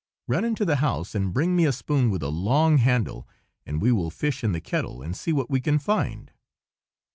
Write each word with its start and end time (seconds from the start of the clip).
Run 0.27 0.43
into 0.43 0.65
the 0.65 0.77
house 0.77 1.13
and 1.13 1.31
bring 1.31 1.55
me 1.55 1.63
a 1.65 1.71
spoon 1.71 2.09
with 2.09 2.23
a 2.23 2.29
long 2.31 2.79
handle, 2.79 3.27
and 3.67 3.79
we 3.79 3.91
will 3.91 4.09
fish 4.09 4.43
in 4.43 4.51
the 4.51 4.59
kettle, 4.59 5.03
and 5.03 5.15
see 5.15 5.31
what 5.31 5.51
we 5.51 5.61
can 5.61 5.77
find." 5.77 6.31